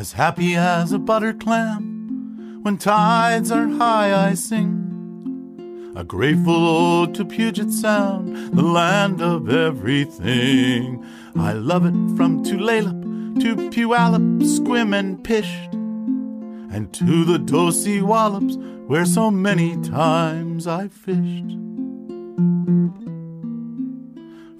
[0.00, 5.92] As happy as a butter clam, when tides are high, I sing.
[5.94, 11.04] A grateful ode to Puget Sound, the land of everything.
[11.36, 15.74] I love it from Tulalip to Puyallup, Sequim and Pysht,
[16.74, 18.56] and to the Dosewallips,
[18.86, 21.58] where so many times I fished.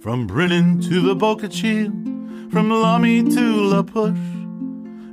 [0.03, 4.40] From Brinnon to the Boca from Lummi to La Push,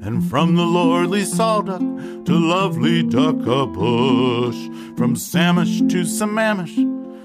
[0.02, 4.56] and from the lordly Sol Duc to lovely Duckabush,
[4.98, 6.76] from Samish to Sammamish,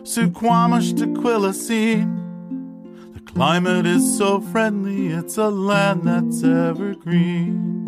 [0.03, 3.15] Suquamish to Quilcene.
[3.15, 7.83] The climate is so friendly, it's a land that's evergreen.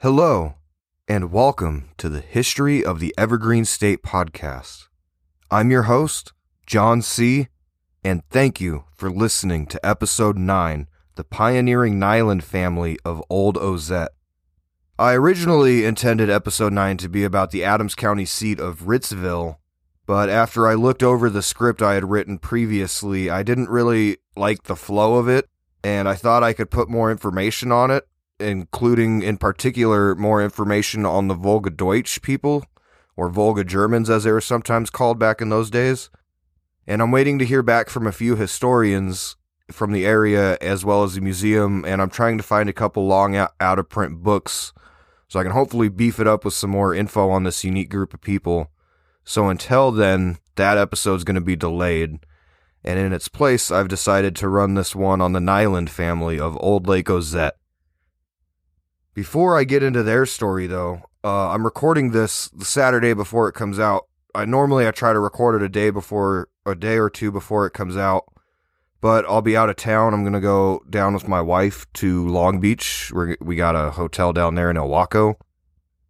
[0.00, 0.54] Hello,
[1.06, 4.88] and welcome to the History of the Evergreen State podcast.
[5.50, 6.32] I'm your host,
[6.66, 7.48] Jon C.,
[8.02, 14.10] and thank you for listening to episode 9 The Pioneering Nylund Family of Old Ozette.
[14.98, 19.58] I originally intended episode 9 to be about the Adams County seat of Ritzville,
[20.06, 24.64] but after I looked over the script I had written previously, I didn't really like
[24.64, 25.48] the flow of it,
[25.84, 28.08] and I thought I could put more information on it,
[28.40, 32.64] including in particular more information on the Volga Deutsch people,
[33.16, 36.10] or Volga Germans as they were sometimes called back in those days.
[36.88, 39.36] And I'm waiting to hear back from a few historians
[39.70, 43.06] from the area as well as the museum, and I'm trying to find a couple
[43.06, 44.72] long out, out of print books
[45.28, 48.14] so I can hopefully beef it up with some more info on this unique group
[48.14, 48.70] of people.
[49.24, 52.18] So until then, that episode's going to be delayed.
[52.84, 56.56] And in its place, I've decided to run this one on the Nylund family of
[56.60, 57.56] Old Lake Ozette.
[59.14, 63.54] Before I get into their story, though, uh, I'm recording this the Saturday before it
[63.54, 64.06] comes out.
[64.34, 67.66] I normally I try to record it a day before, a day or two before
[67.66, 68.24] it comes out,
[69.04, 70.14] but I'll be out of town.
[70.14, 73.12] I'm gonna go down with my wife to Long Beach.
[73.14, 75.34] We we got a hotel down there in Ilwaco,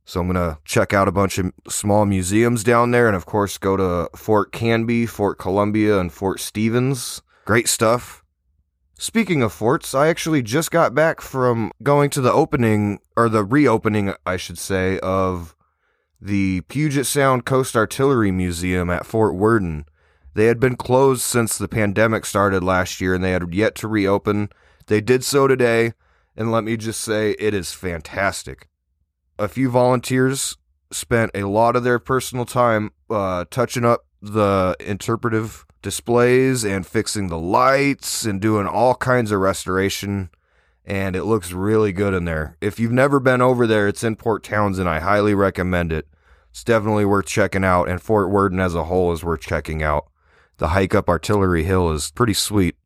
[0.04, 3.58] so I'm gonna check out a bunch of small museums down there, and of course
[3.58, 7.20] go to Fort Canby, Fort Columbia, and Fort Stevens.
[7.46, 8.22] Great stuff.
[8.96, 13.42] Speaking of forts, I actually just got back from going to the opening, or the
[13.42, 15.56] reopening, I should say, of
[16.20, 19.86] the Puget Sound Coast Artillery Museum at Fort Worden.
[20.34, 23.88] They had been closed since the pandemic started last year and they had yet to
[23.88, 24.50] reopen.
[24.86, 25.94] They did so today,
[26.36, 28.68] and let me just say, it is fantastic.
[29.38, 30.56] A few volunteers
[30.90, 37.28] spent a lot of their personal time uh, touching up the interpretive displays and fixing
[37.28, 40.30] the lights and doing all kinds of restoration.
[40.84, 42.56] And it looks really good in there.
[42.60, 44.88] If you've never been over there, it's in Port Townsend.
[44.88, 46.06] I highly recommend it.
[46.50, 50.08] It's definitely worth checking out, and Fort Worden as a whole is worth checking out.
[50.58, 52.76] The hike up Artillery Hill is pretty sweet.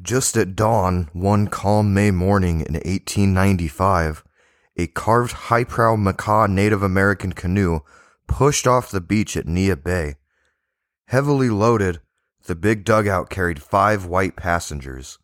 [0.00, 4.22] Just at dawn, one calm May morning in 1895,
[4.76, 7.80] a carved high prow Makah Native American canoe
[8.28, 10.14] pushed off the beach at Neah Bay.
[11.06, 12.00] Heavily loaded,
[12.46, 15.18] the big dugout carried five white passengers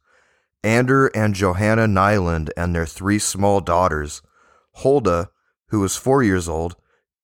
[0.64, 4.22] Ander and Johanna Nylund and their three small daughters,
[4.78, 5.28] Hulda,
[5.68, 6.74] who was four years old,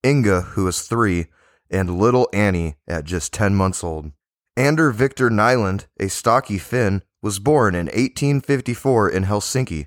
[0.06, 1.26] Inga, who was three,
[1.70, 4.12] and little Annie at just 10 months old.
[4.60, 9.86] Ander Victor Nylund, a stocky Finn, was born in 1854 in Helsinki.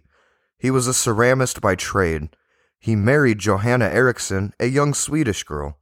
[0.57, 2.35] He was a ceramist by trade.
[2.79, 5.77] He married Johanna Eriksson, a young Swedish girl.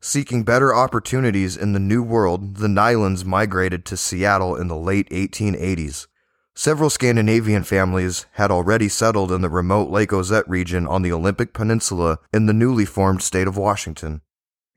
[0.00, 5.10] Seeking better opportunities in the New World, the Nylunds migrated to Seattle in the late
[5.10, 6.06] 1880s.
[6.54, 11.52] Several Scandinavian families had already settled in the remote Lake Ozette region on the Olympic
[11.52, 14.22] Peninsula in the newly formed state of Washington.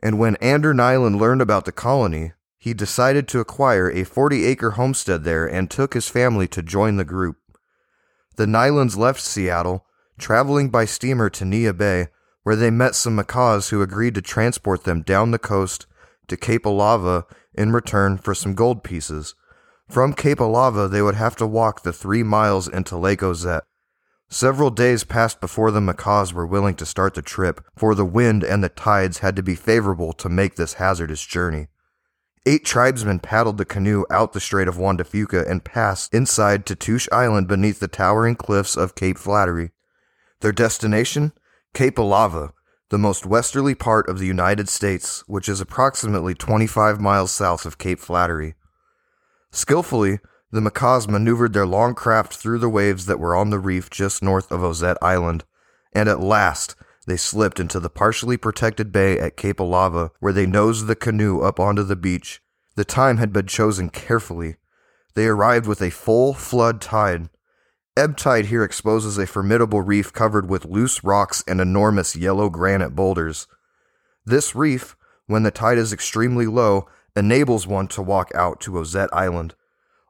[0.03, 4.71] And when Ander Nylund learned about the colony, he decided to acquire a 40 acre
[4.71, 7.37] homestead there and took his family to join the group.
[8.35, 9.85] The Nylunds left Seattle,
[10.19, 12.09] traveling by steamer to Neah Bay,
[12.43, 15.87] where they met some Makahs who agreed to transport them down the coast
[16.27, 19.35] to Cape Alava in return for some gold pieces.
[19.89, 23.63] From Cape Alava, they would have to walk the three miles into Lake Ozette.
[24.29, 28.43] Several days passed before the Makahs were willing to start the trip, for the wind
[28.43, 31.67] and the tides had to be favorable to make this hazardous journey.
[32.45, 36.65] Eight tribesmen paddled the canoe out the Strait of Juan de Fuca and passed inside
[36.65, 39.71] Tatoosh Island beneath the towering cliffs of Cape Flattery.
[40.39, 41.33] Their destination?
[41.73, 42.53] Cape Alava,
[42.89, 47.77] the most westerly part of the United States, which is approximately 25 miles south of
[47.77, 48.55] Cape Flattery.
[49.51, 50.19] Skillfully,
[50.51, 54.23] the Makahs maneuvered their long craft through the waves that were on the reef just
[54.23, 55.43] north of Ozette Island,
[55.93, 56.75] and at last
[57.07, 61.41] they slipped into the partially protected bay at Cape Alava, where they nosed the canoe
[61.41, 62.41] up onto the beach.
[62.75, 64.57] The time had been chosen carefully.
[65.15, 67.29] They arrived with a full flood tide.
[67.97, 72.95] Ebb tide here exposes a formidable reef covered with loose rocks and enormous yellow granite
[72.95, 73.47] boulders.
[74.25, 74.95] This reef,
[75.25, 79.55] when the tide is extremely low, enables one to walk out to Ozette Island.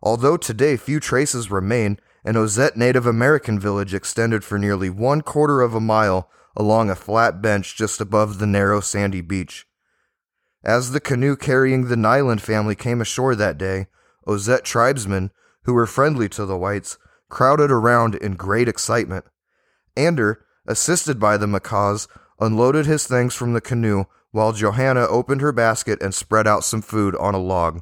[0.03, 5.62] Although today few traces remain, an Ozette Native American village extended for nearly one quarter
[5.62, 9.66] of a mile along a flat bench just above the narrow sandy beach.
[10.63, 13.88] As the canoe carrying the Nylund family came ashore that day,
[14.28, 15.31] Ozette tribesmen,
[15.63, 16.98] who were friendly to the whites,
[17.30, 19.25] crowded around in great excitement.
[19.96, 22.07] Ander, assisted by the Makahs,
[22.40, 26.81] unloaded his things from the canoe while Johanna opened her basket and spread out some
[26.81, 27.81] food on a log.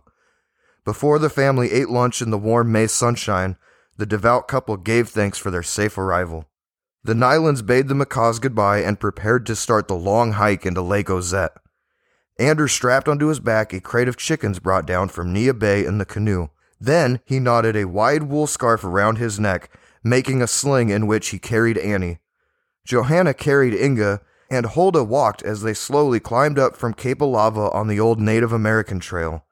[0.86, 3.58] Before the family ate lunch in the warm May sunshine,
[3.98, 6.46] the devout couple gave thanks for their safe arrival.
[7.07, 11.09] The Nylunds bade the Makahs goodbye and prepared to start the long hike into Lake
[11.09, 11.54] Ozette.
[12.38, 16.00] Anders strapped onto his back a crate of chickens brought down from Neah Bay in
[16.00, 16.50] the canoe.
[16.81, 19.69] Then he knotted a wide wool scarf around his neck,
[20.04, 22.19] making a sling in which he carried Annie.
[22.83, 24.19] Johanna carried Inga,
[24.51, 28.51] and Hulda walked as they slowly climbed up from Cape Alava on the old Native
[28.51, 29.45] American trail.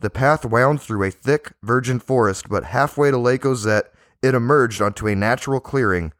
[0.00, 3.92] The path wound through a thick, virgin forest, but halfway to Lake Ozette,
[4.22, 6.14] it emerged onto a natural clearing.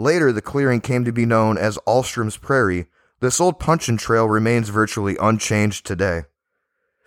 [0.00, 2.86] Later, the clearing came to be known as Ahlstrom's Prairie.
[3.20, 6.22] This old puncheon trail remains virtually unchanged today.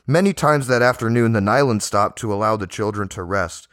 [0.05, 3.67] Many times that afternoon, the Nylund stopped to allow the children to rest,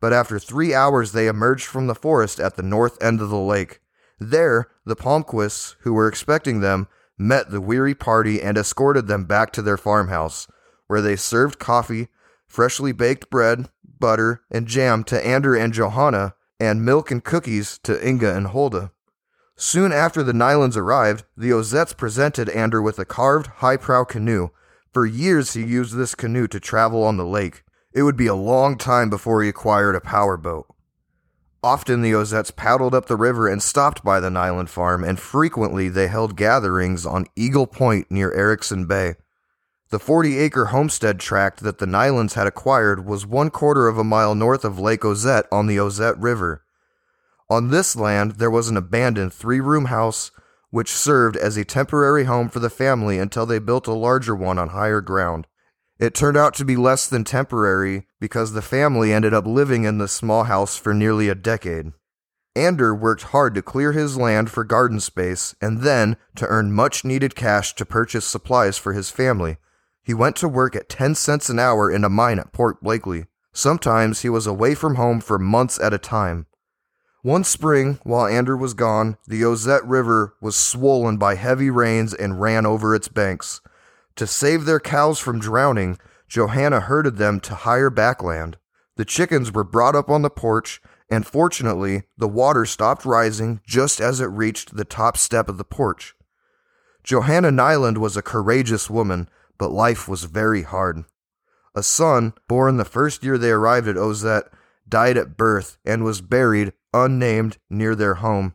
[0.00, 3.38] but after three hours, they emerged from the forest at the north end of the
[3.38, 3.78] lake.
[4.18, 9.52] There, the Palmquists, who were expecting them, met the weary party and escorted them back
[9.52, 10.48] to their farmhouse,
[10.88, 12.08] where they served coffee,
[12.48, 13.68] freshly baked bread,
[14.00, 18.92] butter, and jam to Ander and Johanna, and milk and cookies to Inga and Hulda.
[19.56, 24.48] Soon after the Nylunds arrived, the Ozettes presented Ander with a carved, high prow canoe.
[24.92, 27.62] For years, he used this canoe to travel on the lake.
[27.92, 30.66] It would be a long time before he acquired a power boat.
[31.62, 35.88] Often the Ozettes paddled up the river and stopped by the Nylund farm, and frequently
[35.88, 39.14] they held gatherings on Eagle Point near Erickson Bay.
[39.94, 44.02] The 40 acre homestead tract that the Nylunds had acquired was one quarter of a
[44.02, 46.64] mile north of Lake Ozette on the Ozette River.
[47.48, 50.32] On this land, there was an abandoned three room house
[50.70, 54.58] which served as a temporary home for the family until they built a larger one
[54.58, 55.46] on higher ground.
[56.00, 59.98] It turned out to be less than temporary because the family ended up living in
[59.98, 61.92] the small house for nearly a decade.
[62.56, 67.04] Ander worked hard to clear his land for garden space and then to earn much
[67.04, 69.56] needed cash to purchase supplies for his family.
[70.04, 73.24] He went to work at 10 cents an hour in a mine at Port Blakely.
[73.52, 76.46] Sometimes he was away from home for months at a time.
[77.22, 82.38] One spring, while Andrew was gone, the Ozette River was swollen by heavy rains and
[82.38, 83.62] ran over its banks.
[84.16, 85.98] To save their cows from drowning,
[86.28, 88.58] Johanna herded them to higher backland.
[88.96, 94.00] The chickens were brought up on the porch, and fortunately, the water stopped rising just
[94.00, 96.14] as it reached the top step of the porch.
[97.02, 99.28] Johanna Nylund was a courageous woman,
[99.58, 101.04] but life was very hard.
[101.74, 104.48] A son, born the first year they arrived at Ozette,
[104.88, 108.54] died at birth and was buried unnamed near their home.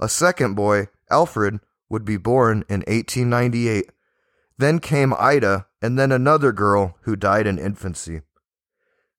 [0.00, 3.90] A second boy, Alfred, would be born in 1898
[4.62, 8.22] then came Ida, and then another girl who died in infancy.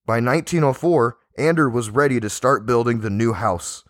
[0.05, 3.83] By 1904, Ander was ready to start building the new house.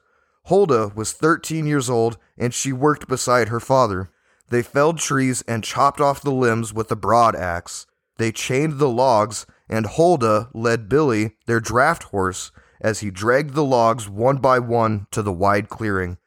[0.45, 4.09] Hulda was 13 years old, and she worked beside her father.
[4.53, 7.87] They felled trees and chopped off the limbs with a broad axe.
[8.17, 13.63] They chained the logs, and Hulda led Billy, their draft horse, as he dragged the
[13.63, 16.19] logs one by one to the wide clearing.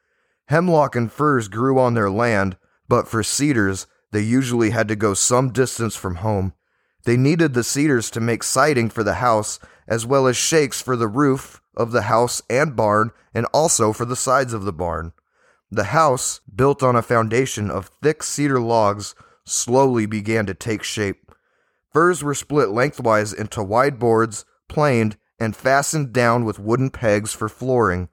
[0.46, 2.56] Hemlock and firs grew on their land,
[2.88, 6.52] but for cedars, they usually had to go some distance from home.
[7.04, 10.96] They needed the cedars to make siding for the house, as well as shakes for
[10.96, 15.12] the roof of the house and barn, and also for the sides of the barn.
[15.70, 21.32] The house, built on a foundation of thick cedar logs, slowly began to take shape.
[21.92, 27.48] Firs were split lengthwise into wide boards, planed, and fastened down with wooden pegs for
[27.48, 28.08] flooring.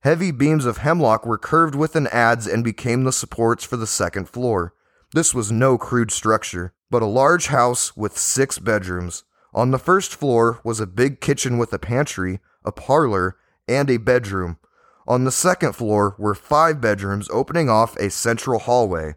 [0.00, 4.28] Heavy beams of hemlock were curved within adze and became the supports for the second
[4.28, 4.74] floor.
[5.14, 9.24] This was no crude structure, but a large house with six bedrooms.
[9.54, 13.36] On the first floor was a big kitchen with a pantry, a parlor,
[13.68, 14.58] and a bedroom.
[15.06, 19.16] On the second floor were five bedrooms opening off a central hallway.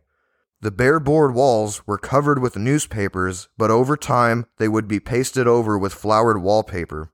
[0.60, 5.48] The bare board walls were covered with newspapers, but over time they would be pasted
[5.48, 7.12] over with flowered wallpaper.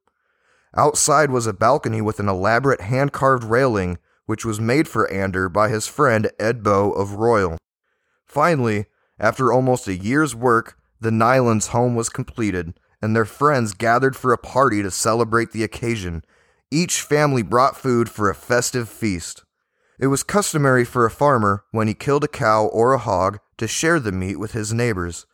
[0.75, 5.49] Outside was a balcony with an elaborate hand carved railing, which was made for Ander
[5.49, 7.57] by his friend Ed Bow of Royal.
[8.25, 8.85] Finally,
[9.19, 14.33] after almost a year's work, the Nylunds' home was completed, and their friends gathered for
[14.33, 16.23] a party to celebrate the occasion.
[16.73, 19.43] Each family brought food for a festive feast.
[19.99, 23.67] It was customary for a farmer, when he killed a cow or a hog, to
[23.67, 25.27] share the meat with his neighbors.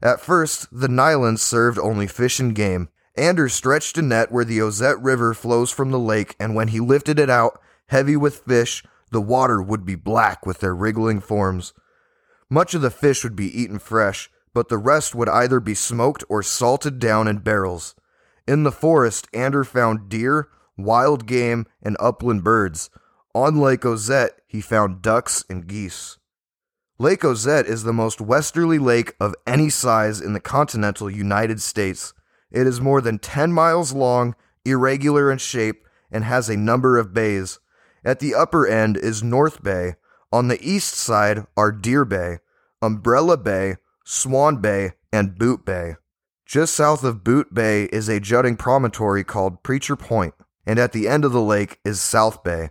[0.00, 2.90] At first, the Nylunds served only fish and game.
[3.16, 6.78] Anders stretched a net where the Ozette River flows from the lake, and when he
[6.78, 11.72] lifted it out, heavy with fish, the water would be black with their wriggling forms.
[12.48, 16.22] Much of the fish would be eaten fresh, but the rest would either be smoked
[16.28, 17.96] or salted down in barrels.
[18.46, 22.90] In the forest, Ander found deer, wild game, and upland birds.
[23.34, 26.18] On Lake Ozette, he found ducks and geese.
[26.98, 32.14] Lake Ozette is the most westerly lake of any size in the continental United States.
[32.52, 37.12] It is more than 10 miles long, irregular in shape, and has a number of
[37.12, 37.58] bays.
[38.04, 39.96] At the upper end is North Bay.
[40.32, 42.38] On the east side are Deer Bay,
[42.80, 45.96] Umbrella Bay, Swan Bay, and Boot Bay.
[46.46, 50.34] Just south of Boot Bay is a jutting promontory called Preacher Point,
[50.66, 52.70] and at the end of the lake is South Bay.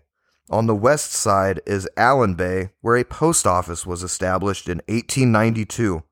[0.50, 6.04] On the west side is Allen Bay, where a post office was established in 1892.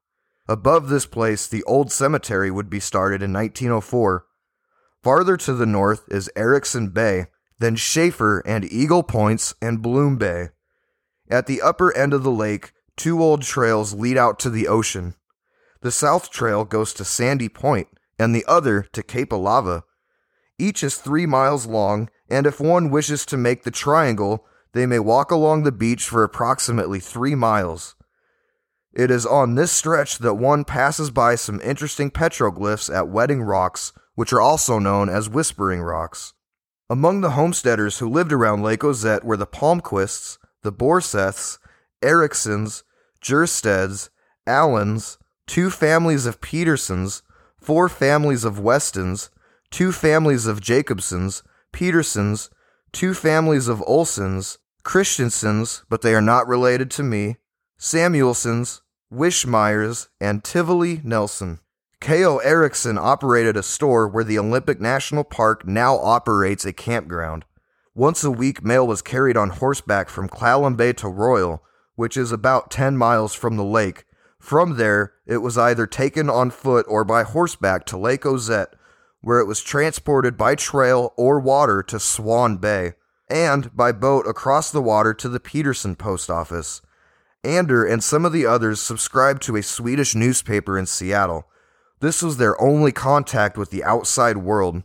[0.47, 4.25] Above this place, the old cemetery would be started in 1904.
[5.03, 7.27] Farther to the north is Erickson Bay,
[7.59, 10.49] then Schaefer and Eagle Points and Bloom Bay.
[11.29, 15.15] At the upper end of the lake, two old trails lead out to the ocean.
[15.81, 17.87] The south trail goes to Sandy Point,
[18.19, 19.83] and the other to Cape Alava.
[20.61, 24.99] Each is three miles long and if one wishes to make the triangle, they may
[24.99, 27.95] walk along the beach for approximately three miles.
[28.93, 33.91] It is on this stretch that one passes by some interesting petroglyphs at Wedding Rocks,
[34.13, 36.33] which are also known as Whispering Rocks.
[36.91, 41.57] Among the homesteaders who lived around Lake Ozette were the Palmquists, the Borseths,
[42.03, 42.83] Ericksons,
[43.19, 44.09] Jersteds,
[44.45, 47.23] Allens, two families of Petersons,
[47.59, 49.31] four families of Westons,
[49.71, 52.49] two families of Jacobsons, Petersons,
[52.91, 57.37] two families of Olsons, Christensens, but they are not related to me,
[57.79, 61.59] Samuelsons, Wishmeyers, and Tivoli Nelson.
[61.99, 62.37] K.O.
[62.37, 67.45] Erickson operated a store where the Olympic National Park now operates a campground.
[67.93, 71.61] Once a week, mail was carried on horseback from Clallam Bay to Royal,
[71.95, 74.05] which is about 10 miles from the lake.
[74.39, 78.73] From there, it was either taken on foot or by horseback to Lake Ozette,
[79.21, 82.93] where it was transported by trail or water to Swan Bay,
[83.29, 86.81] and by boat across the water to the Peterson post office.
[87.43, 91.47] Ander and some of the others subscribed to a Swedish newspaper in Seattle.
[91.99, 94.83] This was their only contact with the outside world.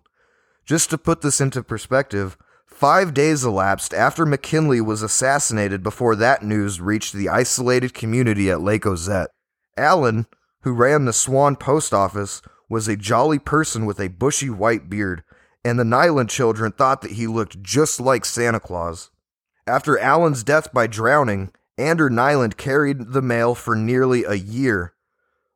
[0.65, 6.43] Just to put this into perspective, five days elapsed after McKinley was assassinated before that
[6.43, 9.31] news reached the isolated community at Lake Ozette.
[9.77, 10.27] Allen,
[10.63, 15.23] who ran the Swan post office, was a jolly person with a bushy white beard,
[15.65, 19.11] and the Nylund children thought that he looked just like Santa Claus.
[19.67, 24.95] After Allen's death by drowning, Ander Nylund carried the mail for nearly a year.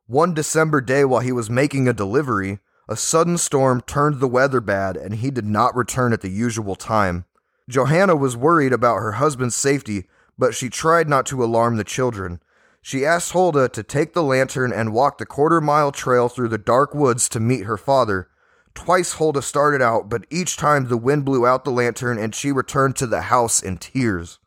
[0.07, 4.59] One December day while he was making a delivery, a sudden storm turned the weather
[4.59, 7.25] bad and he did not return at the usual time.
[7.69, 12.41] Johanna was worried about her husband's safety, but she tried not to alarm the children.
[12.81, 16.57] She asked Hulda to take the lantern and walk the quarter mile trail through the
[16.57, 18.27] dark woods to meet her father.
[18.73, 22.51] Twice Hulda started out, but each time the wind blew out the lantern and she
[22.51, 24.39] returned to the house in tears.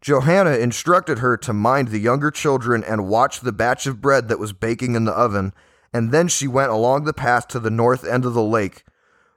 [0.00, 4.38] Johanna instructed her to mind the younger children and watch the batch of bread that
[4.38, 5.54] was baking in the oven,
[5.94, 8.84] and then she went along the path to the north end of the lake.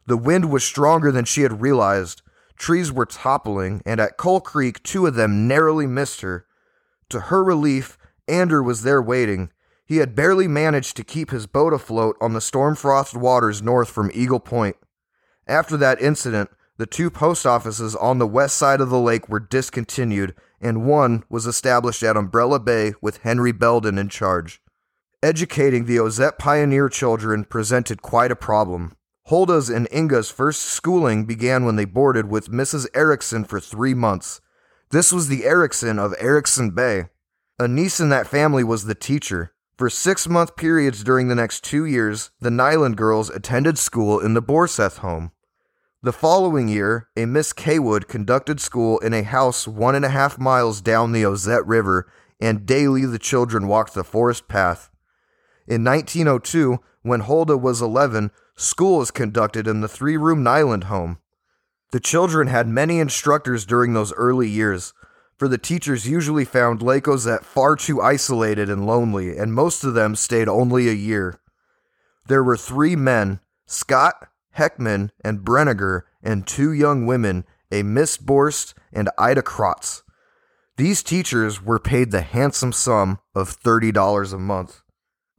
[0.07, 2.21] The wind was stronger than she had realized.
[2.57, 6.45] Trees were toppling, and at Coal Creek, two of them narrowly missed her.
[7.09, 9.51] To her relief, Ander was there waiting.
[9.85, 13.89] He had barely managed to keep his boat afloat on the storm frothed waters north
[13.89, 14.75] from Eagle Point.
[15.47, 19.39] After that incident, the two post offices on the west side of the lake were
[19.39, 24.61] discontinued, and one was established at Umbrella Bay with Henry Belden in charge.
[25.23, 28.93] Educating the Ozette pioneer children presented quite a problem.
[29.27, 32.87] Hulda's and Inga's first schooling began when they boarded with Mrs.
[32.93, 34.39] Erickson for three months.
[34.91, 37.05] This was the Erickson of Erickson Bay.
[37.59, 39.51] A niece in that family was the teacher.
[39.79, 44.35] For six month periods during the next two years, the Nylund girls attended school in
[44.35, 45.31] the Borseth home.
[46.03, 50.37] The following year, a Miss Kaywood conducted school in a house one and a half
[50.37, 52.07] miles down the Ozette River,
[52.39, 54.91] and daily the children walked the forest path.
[55.65, 61.17] In 1902, when Hulda was 11, school was conducted in the three room Nylund home.
[61.91, 64.93] The children had many instructors during those early years
[65.37, 69.93] for the teachers usually found Lake Ozette far too isolated and lonely, and most of
[69.93, 71.39] them stayed only a year.
[72.27, 78.73] There were three men Scott, Heckman, and Brenniger, and two young women, a Miss Borst
[78.91, 80.01] and Ida Krotz.
[80.77, 84.81] These teachers were paid the handsome sum of $30 a month.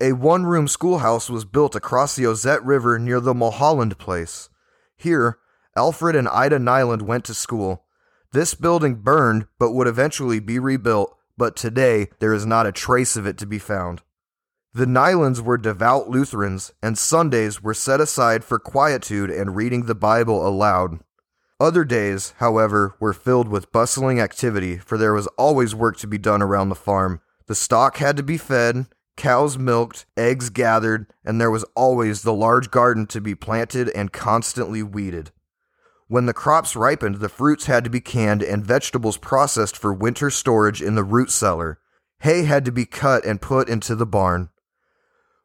[0.00, 4.48] A one room schoolhouse was built across the Ozette River near the Mulholland place.
[4.96, 5.38] Here,
[5.76, 7.84] Alfred and Ida Nylund went to school.
[8.32, 13.16] This building burned but would eventually be rebuilt, but today there is not a trace
[13.16, 14.02] of it to be found.
[14.74, 19.94] The Nylunds were devout Lutherans, and Sundays were set aside for quietude and reading the
[19.94, 21.00] Bible aloud.
[21.58, 26.18] Other days, however, were filled with bustling activity, for there was always work to be
[26.18, 27.20] done around the farm.
[27.46, 32.34] The stock had to be fed, cows milked, eggs gathered, and there was always the
[32.34, 35.32] large garden to be planted and constantly weeded.
[36.08, 40.30] When the crops ripened, the fruits had to be canned and vegetables processed for winter
[40.30, 41.78] storage in the root cellar.
[42.20, 44.48] Hay had to be cut and put into the barn.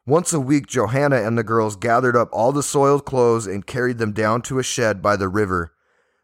[0.06, 3.98] Once a week, Johanna and the girls gathered up all the soiled clothes and carried
[3.98, 5.74] them down to a shed by the river.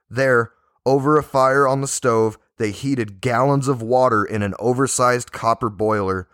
[0.08, 0.52] There,
[0.86, 5.68] over a fire on the stove, they heated gallons of water in an oversized copper
[5.68, 6.28] boiler,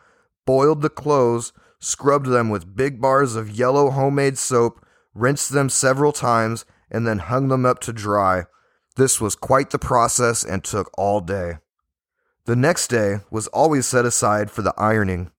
[0.45, 6.13] boiled the clothes, scrubbed them with big bars of yellow homemade soap, rinsed them several
[6.13, 8.45] times, and then hung them up to dry.
[8.97, 11.59] This was quite the process and took all day.
[12.47, 15.31] The next day was always set aside for the ironing.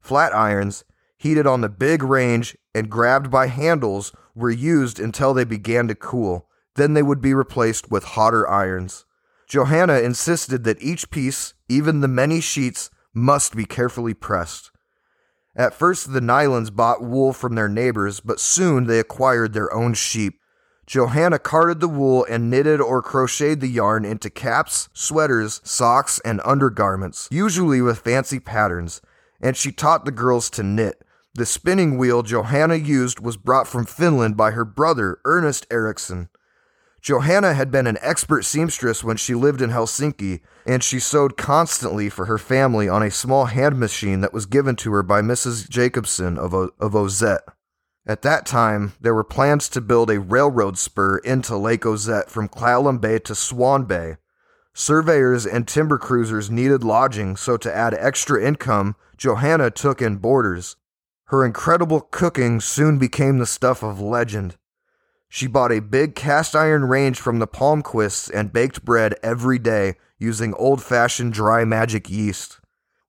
[0.00, 0.84] Flat irons,
[1.16, 5.94] heated on the big range and grabbed by handles, were used until they began to
[5.94, 6.48] cool.
[6.76, 9.04] Then they would be replaced with hotter irons.
[9.46, 14.70] Johanna insisted that each piece, even the many sheets, must be carefully pressed.
[15.54, 19.92] At first, the Nylunds bought wool from their neighbors, but soon they acquired their own
[19.92, 20.40] sheep.
[20.92, 26.42] Johanna carded the wool and knitted or crocheted the yarn into caps, sweaters, socks, and
[26.44, 29.00] undergarments, usually with fancy patterns,
[29.40, 31.02] and she taught the girls to knit.
[31.32, 36.28] The spinning wheel Johanna used was brought from Finland by her brother, Ernest Eriksson.
[37.00, 42.10] Johanna had been an expert seamstress when she lived in Helsinki, and she sewed constantly
[42.10, 45.70] for her family on a small hand machine that was given to her by Mrs.
[45.70, 47.48] Jacobson of, o- of Ozette.
[48.04, 52.48] At that time, there were plans to build a railroad spur into Lake Ozette from
[52.48, 54.16] Clallam Bay to Swan Bay.
[54.74, 60.76] Surveyors and timber cruisers needed lodging, so to add extra income, Johanna took in boarders.
[61.26, 64.56] Her incredible cooking soon became the stuff of legend.
[65.28, 69.94] She bought a big cast iron range from the Palmquists and baked bread every day
[70.18, 72.58] using old fashioned dry magic yeast.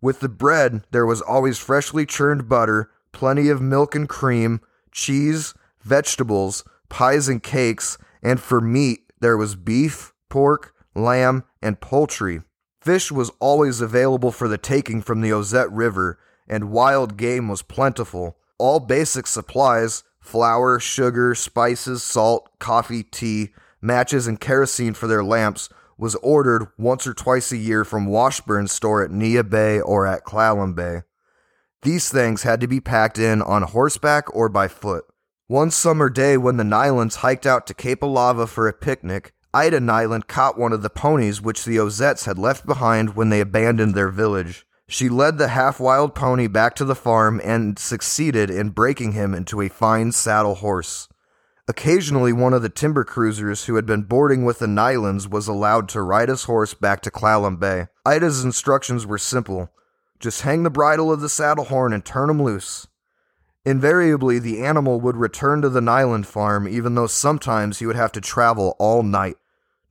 [0.01, 4.61] With the bread, there was always freshly churned butter, plenty of milk and cream,
[4.93, 12.41] cheese, vegetables, pies and cakes, and for meat, there was beef, pork, lamb, and poultry.
[12.81, 17.61] Fish was always available for the taking from the Ozette River, and wild game was
[17.61, 18.37] plentiful.
[18.57, 23.49] All basic supplies flour, sugar, spices, salt, coffee, tea,
[23.81, 28.71] matches, and kerosene for their lamps was ordered once or twice a year from Washburn's
[28.71, 31.01] store at Neah Bay or at Clallam Bay.
[31.83, 35.03] These things had to be packed in on horseback or by foot.
[35.47, 39.79] One summer day when the Nylunds hiked out to Cape Alava for a picnic, Ida
[39.79, 43.95] Nylund caught one of the ponies which the Ozettes had left behind when they abandoned
[43.95, 44.65] their village.
[44.87, 49.33] She led the half wild pony back to the farm and succeeded in breaking him
[49.33, 51.09] into a fine saddle horse.
[51.67, 55.89] Occasionally, one of the timber cruisers who had been boarding with the Nylunds was allowed
[55.89, 57.87] to ride his horse back to Clallam Bay.
[58.05, 59.69] Ida's instructions were simple
[60.23, 62.87] just hang the bridle of the saddle horn and turn him loose.
[63.65, 68.13] Invariably, the animal would return to the Nylund farm, even though sometimes he would have
[68.13, 69.35] to travel all night.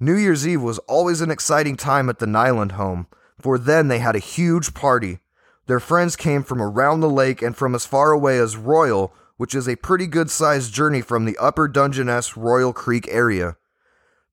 [0.01, 3.99] New Year's Eve was always an exciting time at the Nylund home, for then they
[3.99, 5.19] had a huge party.
[5.67, 9.55] Their friends came from around the lake and from as far away as Royal, which
[9.55, 13.57] is a pretty good sized journey from the upper Dungeness Royal Creek area.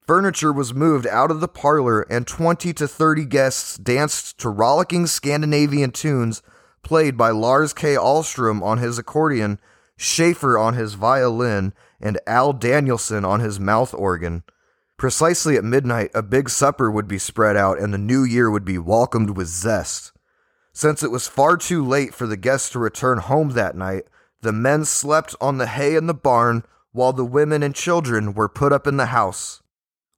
[0.09, 5.05] Furniture was moved out of the parlor, and 20 to 30 guests danced to rollicking
[5.05, 6.41] Scandinavian tunes
[6.81, 7.93] played by Lars K.
[7.93, 9.59] Ahlstrom on his accordion,
[9.97, 14.41] Schaefer on his violin, and Al Danielson on his mouth organ.
[14.97, 18.65] Precisely at midnight, a big supper would be spread out, and the new year would
[18.65, 20.11] be welcomed with zest.
[20.73, 24.05] Since it was far too late for the guests to return home that night,
[24.41, 28.49] the men slept on the hay in the barn while the women and children were
[28.49, 29.61] put up in the house.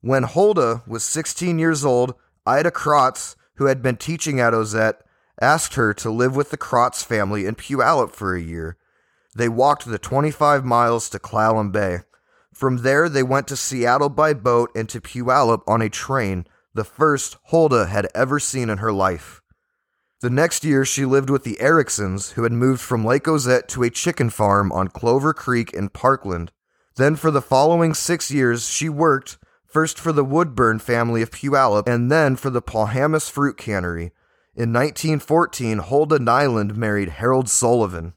[0.02, 5.00] When Hulda was 16 years old, Ida Krotz, who had been teaching at Ozette,
[5.40, 8.76] asked her to live with the Krotz family in Puyallup for a year.
[9.36, 12.00] They walked the 25 miles to Clallam Bay.
[12.52, 16.84] From there, they went to Seattle by boat and to Puyallup on a train, the
[16.84, 19.40] first Hulda had ever seen in her life.
[20.20, 23.84] The next year, she lived with the Ericksons, who had moved from Lake Ozette to
[23.84, 26.50] a chicken farm on Clover Creek in Parkland.
[26.96, 29.38] Then, for the following six years, she worked
[29.72, 34.12] first for the Woodburn family of Puyallup and then for the Pauhamus Fruit Cannery.
[34.54, 38.12] In 1914, Huldah Nylund married Harold Sullivan.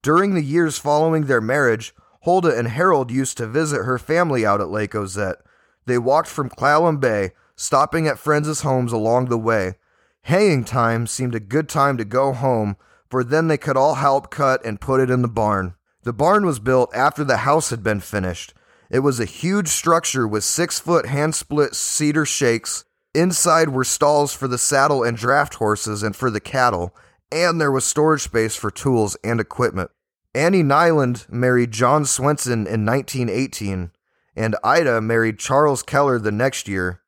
[0.00, 4.60] During the years following their marriage, Huldah and Harold used to visit her family out
[4.60, 5.42] at Lake Ozette.
[5.86, 9.74] They walked from Clallam Bay, stopping at friends' homes along the way.
[10.22, 12.76] Haying time seemed a good time to go home,
[13.10, 15.74] for then they could all help cut and put it in the barn.
[16.04, 18.54] The barn was built after the house had been finished.
[18.92, 22.84] It was a huge structure with six foot hand split cedar shakes.
[23.14, 26.94] Inside were stalls for the saddle and draft horses and for the cattle,
[27.32, 29.90] and there was storage space for tools and equipment.
[30.34, 33.92] Annie Nylund married John Swenson in 1918,
[34.36, 37.00] and Ida married Charles Keller the next year.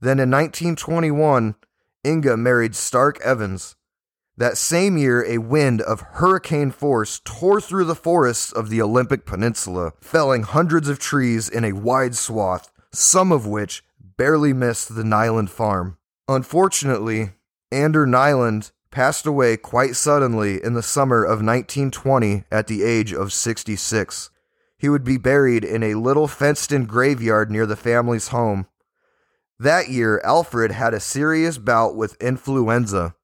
[0.00, 1.56] Then in 1921,
[2.06, 3.74] Inga married Stark Evans.
[4.38, 9.26] That same year, a wind of hurricane force tore through the forests of the Olympic
[9.26, 13.82] Peninsula, felling hundreds of trees in a wide swath, some of which
[14.16, 15.98] barely missed the Nylund farm.
[16.28, 17.30] Unfortunately,
[17.72, 23.32] Ander Nylund passed away quite suddenly in the summer of 1920 at the age of
[23.32, 24.30] 66.
[24.78, 28.68] He would be buried in a little fenced in graveyard near the family's home.
[29.58, 33.16] That year, Alfred had a serious bout with influenza.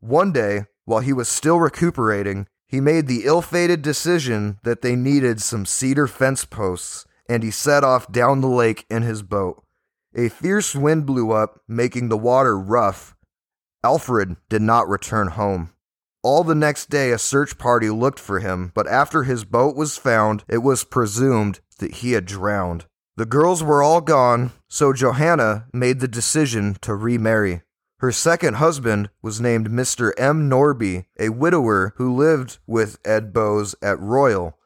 [0.00, 4.94] One day, while he was still recuperating, he made the ill fated decision that they
[4.94, 9.64] needed some cedar fence posts, and he set off down the lake in his boat.
[10.14, 13.16] A fierce wind blew up, making the water rough.
[13.84, 15.70] Alfred did not return home.
[16.22, 19.96] All the next day, a search party looked for him, but after his boat was
[19.96, 22.86] found, it was presumed that he had drowned.
[23.16, 27.62] The girls were all gone, so Johanna made the decision to remarry.
[28.00, 30.12] Her second husband was named Mr.
[30.16, 30.48] M.
[30.48, 34.56] Norby, a widower who lived with Ed Bowes at Royal,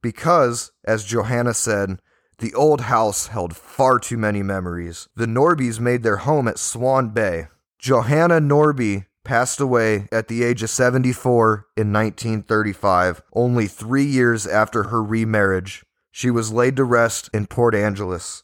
[0.00, 2.00] because, as Johanna said,
[2.38, 5.08] the old house held far too many memories.
[5.16, 7.48] The Norbys made their home at Swan Bay.
[7.78, 14.84] Johanna Norby passed away at the age of 74 in 1935, only three years after
[14.84, 15.84] her remarriage.
[16.10, 18.42] She was laid to rest in Port Angeles.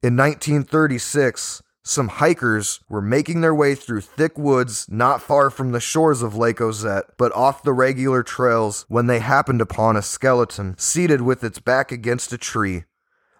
[0.00, 5.80] In 1936, some hikers were making their way through thick woods not far from the
[5.80, 10.76] shores of Lake Ozette, but off the regular trails when they happened upon a skeleton
[10.78, 12.84] seated with its back against a tree.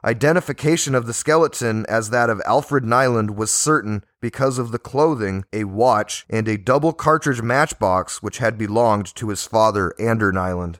[0.04, 5.46] Identification of the skeleton as that of Alfred Nylund was certain because of the clothing,
[5.50, 10.76] a watch, and a double cartridge matchbox which had belonged to his father, Ander Nylund.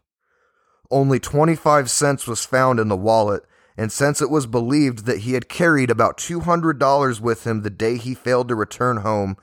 [0.91, 5.35] Only 25 cents was found in the wallet, and since it was believed that he
[5.35, 9.37] had carried about $200 with him the day he failed to return home,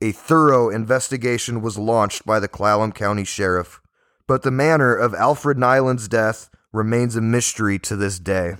[0.00, 3.80] a thorough investigation was launched by the Clallam County Sheriff.
[4.26, 8.56] But the manner of Alfred Nylund's death remains a mystery to this day.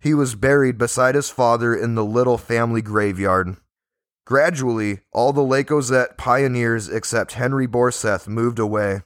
[0.00, 3.56] He was buried beside his father in the little family graveyard.
[4.24, 9.02] Gradually, all the Lake Ozette pioneers except Henry Borseth moved away.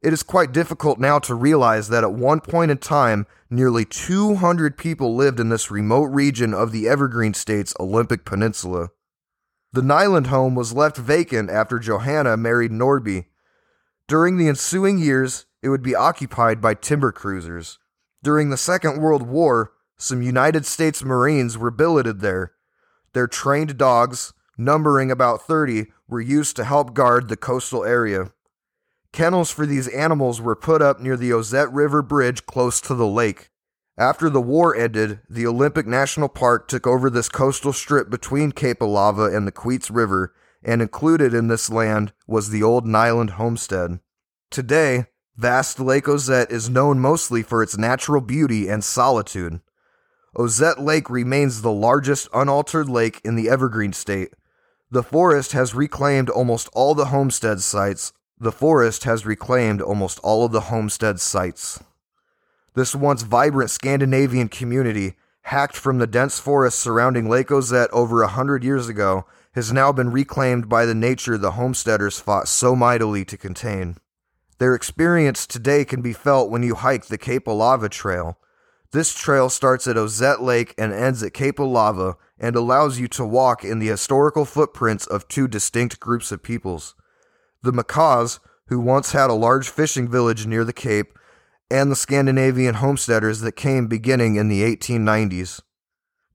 [0.00, 4.78] It is quite difficult now to realize that at one point in time, nearly 200
[4.78, 8.90] people lived in this remote region of the Evergreen State's Olympic Peninsula.
[9.72, 13.26] The Nylund home was left vacant after Johanna married Norby.
[14.06, 17.78] During the ensuing years, it would be occupied by timber cruisers.
[18.22, 22.52] During the Second World War, some United States Marines were billeted there.
[23.14, 28.30] Their trained dogs, numbering about 30, were used to help guard the coastal area.
[29.12, 33.06] Kennels for these animals were put up near the Ozette River Bridge close to the
[33.06, 33.50] lake.
[33.96, 38.80] After the war ended, the Olympic National Park took over this coastal strip between Cape
[38.80, 43.98] Alava and the Queets River, and included in this land was the old Nylund homestead.
[44.50, 49.60] Today, vast Lake Ozette is known mostly for its natural beauty and solitude.
[50.36, 54.34] Ozette Lake remains the largest unaltered lake in the Evergreen State.
[54.90, 60.44] The forest has reclaimed almost all the homestead sites, the forest has reclaimed almost all
[60.44, 61.82] of the homestead sites.
[62.74, 68.28] This once vibrant Scandinavian community, hacked from the dense forest surrounding Lake Ozette over a
[68.28, 73.24] hundred years ago, has now been reclaimed by the nature the homesteaders fought so mightily
[73.24, 73.96] to contain.
[74.58, 78.38] Their experience today can be felt when you hike the Cape Alava Trail.
[78.92, 83.24] This trail starts at Ozette Lake and ends at Cape Alava and allows you to
[83.24, 86.94] walk in the historical footprints of two distinct groups of peoples
[87.62, 91.18] the Makahs, who once had a large fishing village near the Cape,
[91.70, 95.60] and the Scandinavian homesteaders that came beginning in the 1890s.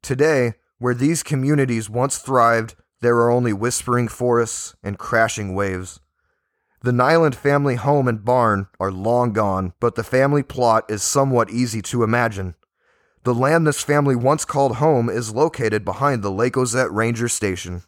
[0.01, 5.99] Today, where these communities once thrived, there are only whispering forests and crashing waves.
[6.81, 11.49] The Nylund family home and barn are long gone, but the family plot is somewhat
[11.49, 12.55] easy to imagine.
[13.23, 17.83] The land this family once called home is located behind the Lake Ozette Ranger Station.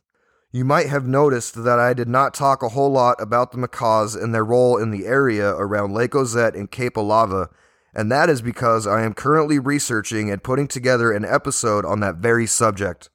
[0.55, 4.15] You might have noticed that I did not talk a whole lot about the Makahs
[4.15, 7.49] and their role in the area around Lake Ozette and Cape Alava,
[7.93, 12.15] and that is because I am currently researching and putting together an episode on that
[12.15, 13.09] very subject.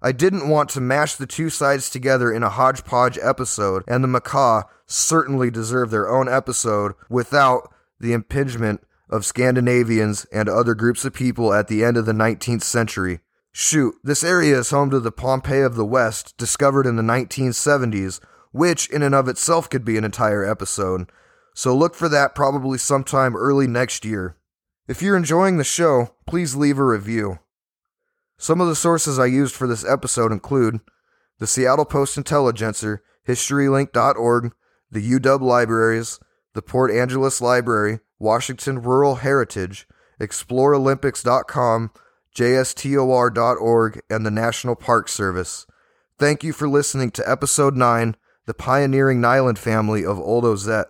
[0.00, 4.08] I didn't want to mash the two sides together in a hodgepodge episode, and the
[4.08, 11.12] Makah certainly deserve their own episode without the impingement of Scandinavians and other groups of
[11.12, 13.20] people at the end of the 19th century.
[13.56, 18.18] Shoot, this area is home to the Pompeii of the West, discovered in the 1970s,
[18.50, 21.08] which in and of itself could be an entire episode.
[21.54, 24.36] So look for that probably sometime early next year.
[24.88, 27.38] If you're enjoying the show, please leave a review.
[28.38, 30.80] Some of the sources I used for this episode include
[31.38, 34.52] the Seattle Post Intelligencer, HistoryLink.org,
[34.90, 36.18] the UW Libraries,
[36.54, 39.86] the Port Angeles Library, Washington Rural Heritage,
[40.20, 41.92] ExploreOlympics.com,
[42.34, 45.66] JSTOR.org, and the National Park Service.
[46.18, 48.16] Thank you for listening to Episode 9
[48.46, 50.88] The Pioneering Nylund Family of Old Ozette.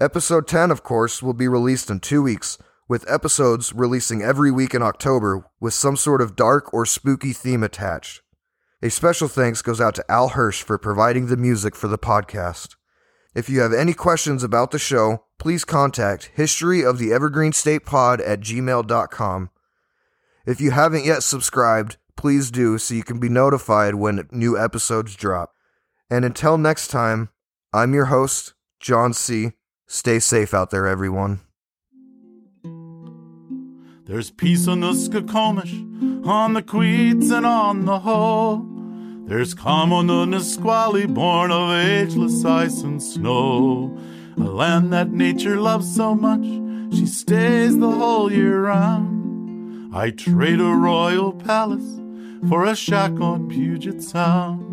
[0.00, 2.56] Episode 10, of course, will be released in two weeks,
[2.88, 7.62] with episodes releasing every week in October with some sort of dark or spooky theme
[7.62, 8.22] attached.
[8.82, 12.76] A special thanks goes out to Al Hirsch for providing the music for the podcast.
[13.34, 17.84] If you have any questions about the show, please contact History of the Evergreen State
[17.84, 19.50] Pod at gmail.com.
[20.50, 25.14] If you haven't yet subscribed, please do so you can be notified when new episodes
[25.14, 25.54] drop.
[26.10, 27.28] And until next time,
[27.72, 29.52] I'm your host, Jon C.
[29.86, 31.38] Stay safe out there, everyone.
[34.06, 38.66] There's peace on the Skokomish, on the Queets, and on the Ho.
[39.28, 43.96] There's calm on the Nisqually, born of ageless ice and snow.
[44.36, 46.44] A land that nature loves so much,
[46.92, 49.19] she stays the whole year round.
[49.92, 52.00] I trade a royal palace
[52.48, 54.68] for a shack on Puget Sound.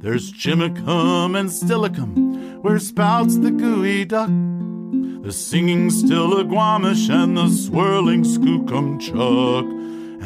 [0.00, 5.22] There's Chimacum and Steilacoom, where spouts the geoduck.
[5.22, 9.66] The singing Stillaguamish and the swirling Skookum Chuck.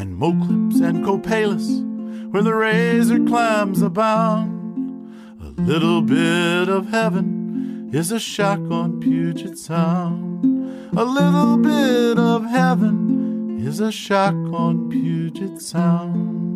[0.00, 5.12] And Moclips and Copalis, where the razor clams abound.
[5.42, 10.59] A little bit of heaven is a shack on Puget Sound.
[10.96, 16.49] A little bit of heaven is a shack on Puget Sound.